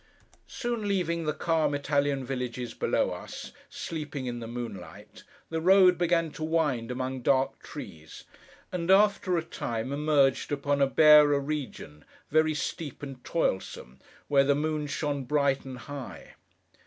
Soon 0.47 0.87
leaving 0.87 1.25
the 1.25 1.31
calm 1.33 1.75
Italian 1.75 2.25
villages 2.25 2.73
below 2.73 3.11
us, 3.11 3.51
sleeping 3.69 4.25
in 4.25 4.39
the 4.39 4.47
moonlight, 4.47 5.23
the 5.51 5.61
road 5.61 5.99
began 5.99 6.31
to 6.31 6.43
wind 6.43 6.89
among 6.89 7.21
dark 7.21 7.61
trees, 7.61 8.23
and 8.71 8.89
after 8.89 9.37
a 9.37 9.43
time 9.43 9.91
emerged 9.93 10.51
upon 10.51 10.81
a 10.81 10.87
barer 10.87 11.39
region, 11.39 12.03
very 12.31 12.55
steep 12.55 13.03
and 13.03 13.23
toilsome, 13.23 13.99
where 14.27 14.43
the 14.43 14.55
moon 14.55 14.87
shone 14.87 15.23
bright 15.23 15.65
and 15.65 15.77
high. 15.77 16.33